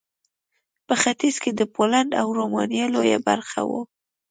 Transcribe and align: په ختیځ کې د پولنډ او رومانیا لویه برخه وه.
په 0.87 0.93
ختیځ 1.01 1.35
کې 1.43 1.51
د 1.59 1.61
پولنډ 1.75 2.11
او 2.21 2.27
رومانیا 2.39 2.85
لویه 2.95 3.19
برخه 3.29 3.61
وه. 3.69 3.81